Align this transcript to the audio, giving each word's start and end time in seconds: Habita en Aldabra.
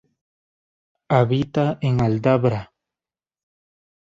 Habita 1.09 1.77
en 1.79 2.01
Aldabra. 2.01 2.73